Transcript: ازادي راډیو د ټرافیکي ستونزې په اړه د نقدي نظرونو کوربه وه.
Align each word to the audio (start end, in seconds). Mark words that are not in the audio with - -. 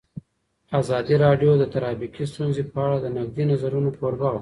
ازادي 0.79 1.15
راډیو 1.25 1.51
د 1.57 1.63
ټرافیکي 1.73 2.23
ستونزې 2.33 2.63
په 2.71 2.77
اړه 2.85 2.97
د 3.01 3.07
نقدي 3.17 3.43
نظرونو 3.51 3.89
کوربه 3.97 4.27
وه. 4.33 4.39